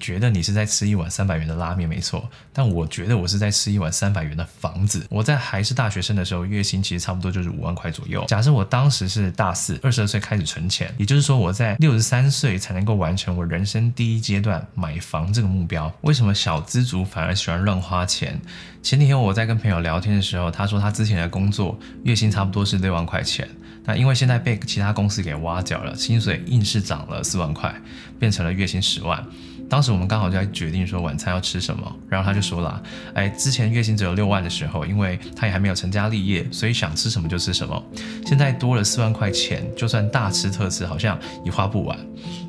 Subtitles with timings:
[0.00, 5.06] 觉得你是在吃一碗三百元的拉面，没错，但我觉得我是在吃一碗三百元的房子。
[5.10, 8.24] 我在还是大学生的时候，月薪其实差不多就是五万块左右。
[8.26, 15.92] 假设我当时是大四，二十二岁开始存钱，也就是说我在六十三岁才能够完成我人生第一阶段买房这个目标。
[16.00, 18.40] 为什么小资族反而喜欢乱花钱？
[18.82, 23.46] 前几天我在跟朋友聊天的时候，他说他之前的工作月薪差不多是六万块钱。
[23.84, 27.74] 那因为现在被其他公司给挖角了，薪水硬是涨了四万块，
[28.18, 29.26] 变成了月薪十万。
[29.70, 32.82] 当时我们刚好就在决定说晚餐要吃什么，然后他就说了，
[33.14, 37.80] 哎，之前月薪只有六万的时候，因为他也还没有成家立业，所以想吃什么就吃什么。
[38.26, 41.96] 现在多了四万块钱，就算大吃特吃，好像也花不完。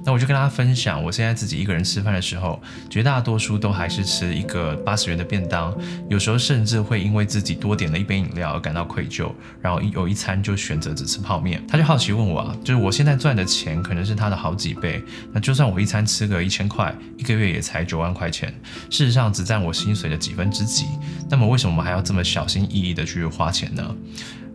[0.03, 5.71] 那我就跟大家分享，我现在自己一个人吃饭的时候，绝大多数都还是吃一个八十元的便当，
[6.09, 9.31] 有时候甚至会因为自己多点了一杯饮料而感到愧疚，
[9.61, 11.63] 然后有一餐就选择只吃泡面。
[11.67, 18.53] 他就好奇问我啊，就是我现在赚的钱可能是他的好几倍，那就算我一餐吃个一千块，一个月也才九万块钱，
[18.89, 20.85] 事实上只占我薪水的几分之几。
[21.29, 23.95] 那么为什么我们还要这么小心翼翼的去花钱呢？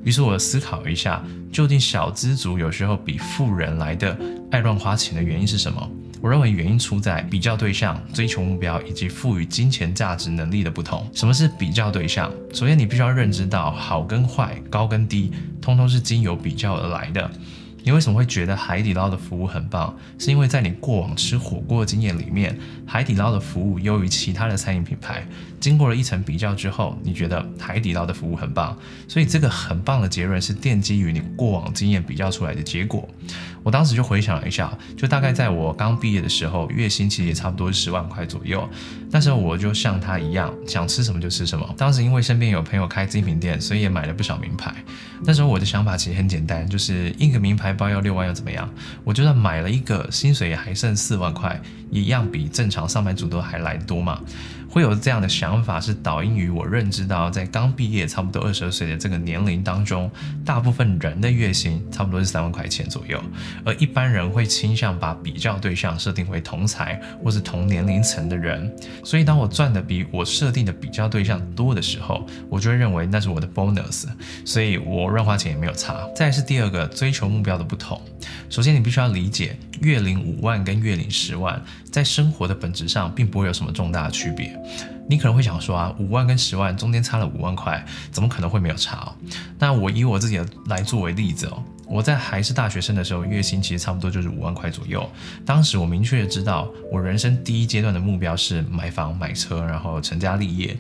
[0.05, 4.17] 于是我思考一下，究竟小资族有时候比富人来的
[4.53, 5.91] 爱乱花钱的原因是什么？
[6.23, 11.09] 我认为原因出在比较对象、追求目标以及赋予金钱价值能力的不同。
[11.13, 12.33] 什么是比较对象？
[12.53, 17.31] 首先，你必须要认知到好跟坏、高跟低，通通是经由比较而来的。
[17.87, 19.97] 你为什么会觉得海底捞的服务很棒？
[20.19, 25.25] 是因为在你过往吃火锅的经验里面，海底捞的服务优于其他的餐饮品牌。
[25.61, 28.77] 经过了一层比较之后，你觉得海底捞的服务很棒，
[29.07, 33.09] 所以这个很棒的结论是奠基于你过往经验比较出来的结果。
[33.63, 38.69] 我当时就回想了一下，就大概在我刚毕业的时候，月薪其实也差不多是十万块左右。
[39.13, 41.73] 那时候我就像他一样，想吃什么就吃什么。
[41.77, 44.75] 当时因为身边有朋友开精品店，所以也买了不少名牌。
[45.25, 48.69] 那时候我的想法其实很简单，就是一个名牌包要六万又怎么样？
[49.05, 51.61] 我觉得买了一个，薪水还剩四万块，
[51.91, 54.21] 一样比正常上班族都还来多嘛。
[54.77, 60.11] 会有这样的想法，是导因于我认知到，在刚毕业差不多二十二岁的这个年龄当中，
[60.45, 63.19] 大部分人的月薪差不多是三万块钱左右，
[63.65, 68.71] 而一般人会倾向把比较对象设定为同才或是同年龄层的人。
[69.03, 74.05] 所以，当我赚的比我设定的比较对象多的时候，我就会认为那是我的 bonus，
[74.45, 76.07] 所以我乱花钱也没有差。
[76.15, 77.99] 再是第二个追求目标的不同，
[78.51, 81.59] 首先你必须要理解，月领五万跟月领十万，
[81.91, 84.55] 在生活的本质上并不会有什么重大的区别。
[85.09, 89.15] 你可能会想说啊，五万跟十万中间差了五万块，怎么可能会没有差哦？
[89.59, 91.63] 那我以我自己的来作为例子哦。
[91.87, 95.09] 我在还是大学生的时候，月薪其实差不多就是五万块左右。
[95.45, 100.77] 当时我明确的知道，我人生第一阶段的目标是买房买车，然后成家立业。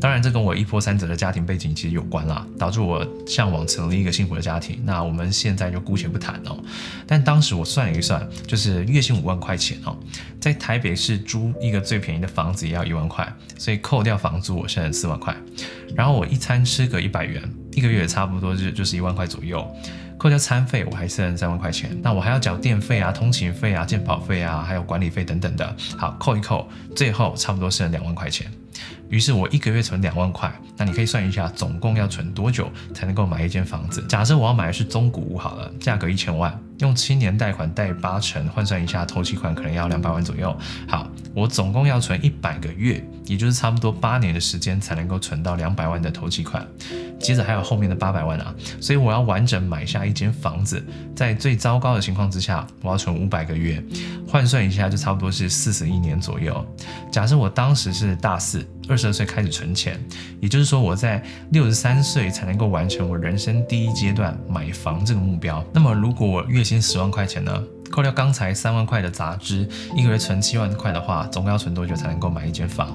[0.00, 4.80] 当然，这跟我一波三折的家庭背景其实有关啦，导致我向往成立一个幸福的家庭。
[4.84, 6.58] 那我们现在就姑且不谈哦。
[7.06, 9.96] 但当时我算了一算，就是月薪五万块钱哦，
[10.40, 15.34] 在台北市租一个最便宜的房子也要一万块，所以扣掉房租，我剩四万块。
[15.94, 19.64] 然后我一餐吃个一百元，一个月差不多就就是一万块左右。
[20.24, 21.94] 扣掉餐费，我还剩三万块钱。
[22.02, 25.76] 那我还要缴电费啊、通勤费啊、健保费啊，还有管理费等等的。
[25.98, 28.50] 好，扣一扣，最后差不多剩两万块钱。
[29.10, 34.02] 于是我一个月存两万块，那你可以算一下，总共要存多久才能够买一间房子？
[34.08, 40.56] 假设我要买的是中古屋好了，价格一千万，用七年贷款贷八成，换算一下，头期款可能要两百万左右。
[40.88, 46.66] 好，我总共要存一百个月，也就是差不多八年的时间才能够存到两百万的投期款。
[47.18, 50.84] 接着还有后面的八百万啊，所以我要完整买下一间房子，
[51.16, 53.82] 在最糟糕的情况之下，我要存五百个月，
[54.28, 56.64] 换算一下就差不多是四十一年左右。
[57.10, 59.98] 假设我当时是大四，二十二岁开始存钱，
[60.40, 65.64] 也就是说我在六十三岁才能够完成我人生第一阶段买房这个目标。
[65.72, 72.92] 那么如果我月薪十万块钱呢，扣掉刚才三万块的杂支，一个月存七万块的话，总共要存多久才能够买一间房？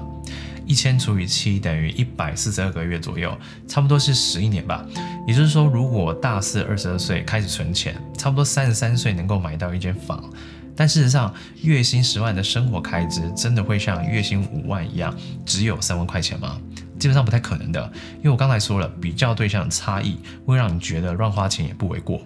[0.70, 3.36] 一千除以七等于一百四十二个月左右，
[3.66, 4.86] 差不多是十一年吧。
[5.26, 10.22] 也就是说，如果大四二十二岁开始存钱，差不多三十三岁能够买到一间房。
[10.76, 15.12] 但事实上，月薪十万的生活开支真的会像月薪五万一样
[15.44, 16.56] 只有三万块钱吗？
[17.00, 22.22] 基本上不太可能的，因为我刚才说了，比较对象差异会让你觉得乱花钱也不为过。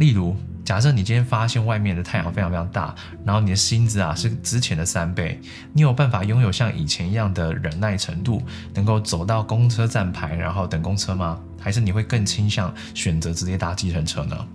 [0.00, 5.38] 例如，假设你今天发现外面的太阳非常非常大，然后你的薪资啊是之前的三倍，
[5.74, 8.42] 你有办法拥有像以前一样的忍耐程度，
[8.72, 11.38] 能够走到公车站牌然后等公车吗？
[11.60, 14.48] 还是你会更倾向选择直接搭计程车呢？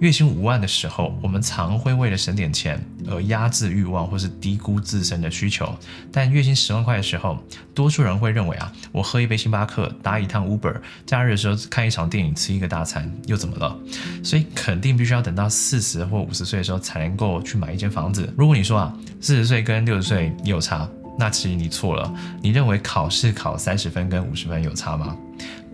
[0.00, 5.72] 月薪五万的时候，我们常会为了省点钱而压制欲望，或是低估自身的需求。
[6.10, 7.38] 但月薪十万块的时候，
[7.72, 10.74] 多数人会认为啊，我喝一杯星巴克，打一趟 Uber，
[11.06, 13.78] 假日的时候看一场电影，吃一个大餐，又怎么了？
[14.24, 18.32] 所以肯定必须要等到四十或五十岁的时候才能够去买一间房子。
[18.36, 20.88] 如果你说啊，四十岁跟六十岁有差，
[21.18, 22.12] 那其实你错了。
[22.42, 25.16] 你认为考试考三十分跟五十分有差吗？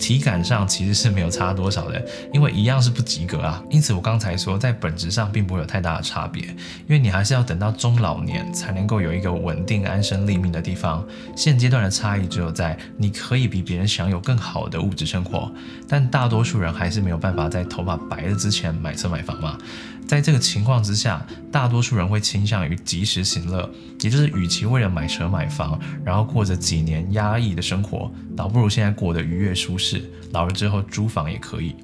[0.00, 2.02] 体感上其实是没有差多少的，
[2.32, 3.62] 因为一样是不及格啊。
[3.68, 11.06] 因此我刚才说，在本质上并不会有太大的差别，因为你还是要等到中老年才能够有一个稳定安身立命的地方。
[11.36, 15.52] 现阶段的差异只有在你可以比别人享有更好的物质生活，
[15.86, 19.58] 但大多数人还是没有办法在头发白了之前买车买房嘛。
[20.06, 23.70] 在这个情况之下，大多数人会倾向于及时行乐，
[24.00, 30.02] 也就是与其为了买车买房，然后过着几年压抑的生活，倒不如现在过得愉悦舒适，
[30.32, 31.76] 老了之后租房也可以。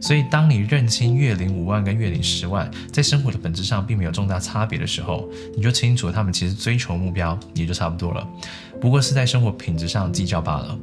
[0.00, 8.26] 所以，当你认清月领五万跟月领十万在生活的本质上并没有重大差别的时候，你就清楚他们其实追求目标也就差不多了，
[8.80, 10.78] 不过是在生活品质上计较罢了。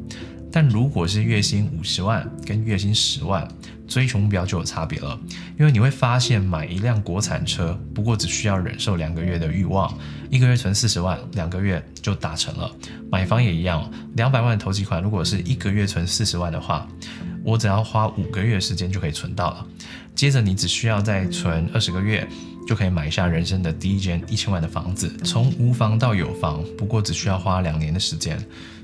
[0.51, 3.47] 但如果是月薪五十万跟月薪十万，
[3.87, 5.19] 追求目标就有差别了，
[5.59, 9.93] 因为你会发现买一辆国产车，不过只需要忍受两个月的欲望，
[10.29, 12.71] 一个月存四十万，两个月就达成了。
[13.11, 16.87] 买房也一样，两百万的投机款，如果是一个月存四十万的话，
[17.43, 19.65] 我只要花五个月时间就可以存到了。
[20.15, 22.27] 接着你只需要再存二十个月。
[22.67, 28.37] 就可以买下人生的第一间一千万的房子，从无房到有房，不过只需要花两年的时间。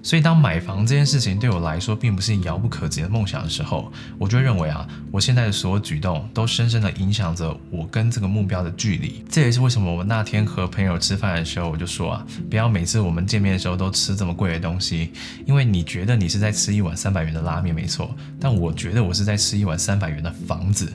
[0.03, 9.21] 所以，当买房这件事情对我来说并不是遥不可及的梦想的时候，我就认为啊，我现在的所有举动都深深的影响着我跟这个目标的距离。
[9.29, 15.11] 这也是为什么我那天和朋友吃饭的时候，我就说啊，不要每次我们见面的时候都吃这么贵的东西，
[15.45, 20.93] 因为你觉得你是在吃一碗三百元的拉面，没错，但我觉得我是在吃一碗三百元的房子。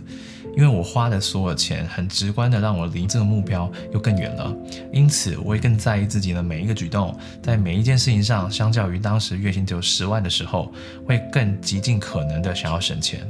[0.56, 4.54] 因为我花的所有钱，很直观的让我离这个目标又更远了，
[4.92, 10.72] 因此我会更在意自己的每一个举动，在每一件事情上，相较于当时月薪只有十万的时候，
[11.06, 13.20] 会更极尽可能的想要省钱。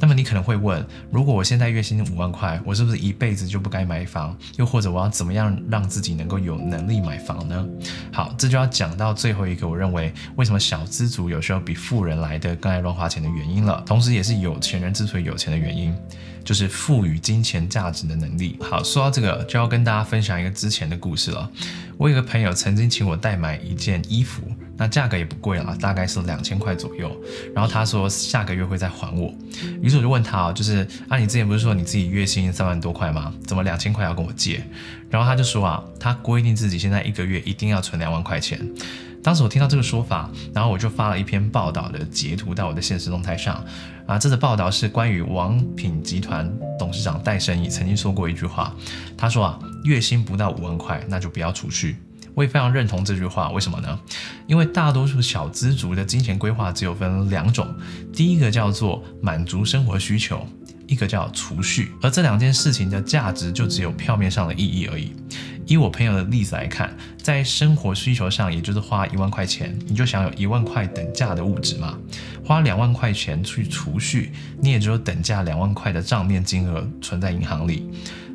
[0.00, 4.36] 那么你可能会问，如果我现在月薪五万块，我是不是一辈子就不该买房？
[4.56, 7.66] 又或者我要怎么样让自己能够有能力买房呢？
[8.12, 15.92] 好，这就要讲到最后一个，我认为为什么小资族有时候比富人来的更爱乱花钱的原因了，同时也是有钱人之所以有钱的原因。
[16.48, 18.56] 就是赋予金钱价值的能力。
[18.62, 21.50] 好，说到这个，就要跟大家分享一个之前的故事了。
[21.98, 24.40] 我有个朋友曾经请我代买一件衣服，
[24.74, 27.14] 那价格也不贵啦，大概是两千块左右。
[27.54, 29.30] 然后他说下个月会再还我。
[29.82, 33.34] 于是我就问他，就是啊，你之前不是说你自己月薪三万多块吗？
[33.46, 34.64] 怎么两千块要跟我借？
[35.10, 38.58] 然后他就说啊，他规定自己现在一个月一定要存两万块钱。
[39.22, 43.64] 当时我听到这个说法，然后我就发了一篇报道的截图到我的现实动态上。
[44.06, 48.74] 啊，这则报道是关于王品集团董事长戴胜义曾经说过一句话。
[49.16, 51.96] 他说啊，月薪不到五万块，那就不要储蓄。
[52.34, 53.50] 我也非常认同这句话。
[53.50, 53.98] 为什么呢？
[54.46, 57.66] 因为大多数小资族的金钱规划只有分两种，
[58.12, 60.46] 第一个叫做满足生活需求。
[60.86, 65.12] 一个叫储蓄，而这两件事情的价值就只有票面上的意义而已。
[65.68, 71.98] 以我朋友的例子来看，在生活需求上，也就是花一万块钱，你就想有一万块等价的物质嘛。
[72.42, 74.32] 花两万块钱去储蓄，
[74.62, 77.86] 你也只有等价两万块的账面金额存在银行里。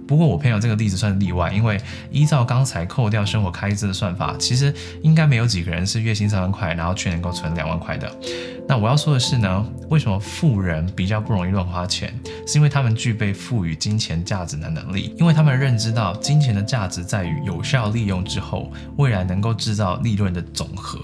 [0.08, 1.80] 不过我朋友这个例子算是例外，因为
[2.12, 8.12] 依照刚才扣掉生活开支的算法，其实应该没有几个人是月薪三万块，然后却能够存两万块的。
[8.68, 12.14] 那我要说的是呢，为什么富人比较不容易乱花钱？
[12.48, 21.00] 是因为他们具备赋予金钱价值的能力，因为他们认知到金钱的价值在于有效利用之后，未来能够制造利润的总和，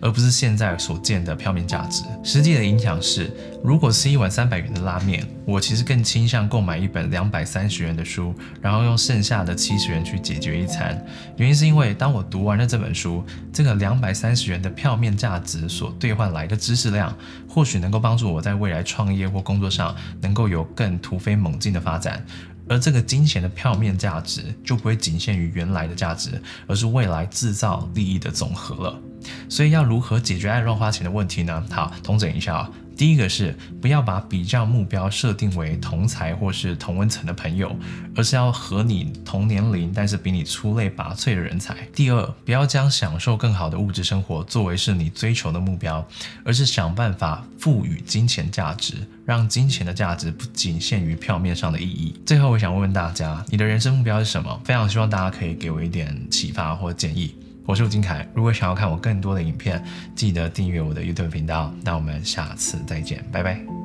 [0.00, 2.02] 而不是现在所见的票面价值。
[2.22, 3.30] 实际的影响是，
[3.64, 8.34] 如果吃一碗三百元的拉面，我其实更倾向购买一本两百三十元的书。
[8.60, 11.02] 然后用剩下的七十元去解决一餐，
[11.38, 17.16] 原因是因为当我读完了这本书，这个两百三十元的票面价值所兑换来的知识量，
[17.48, 22.22] 或许能够帮助我在未来创业或工作上能够有更突飞猛进的发展，
[22.68, 26.30] 而这个金钱的票面价值就不会仅限于原来的价值，
[26.66, 29.00] 而是未来制造利益的总和了。
[29.48, 31.64] 所以要如何解决爱乱花钱的问题呢？
[31.70, 32.70] 好，统整一下啊。
[32.98, 37.74] 第一个是不要把比较目标设定为同才或是同温层的朋友，
[38.16, 41.76] 而是要和你同年龄但是比你出类拔萃的人才。
[41.94, 46.04] 第二，不要将享受更好的物质生活作为是你追求的目标，
[46.44, 52.20] 而是想办法赋予金钱价值，让金钱的价值不仅限于票面上的意义。
[52.26, 54.60] 最后，我想问问大家，你的人生目标是什么？
[54.64, 57.32] 非常希望大家可以给我一点启发或建议。
[57.68, 59.84] 我是吴金凯，如果想要看我更多的影片，
[60.14, 61.70] 记得订阅我的 YouTube 频道。
[61.84, 63.77] 那我们下次再见，拜拜。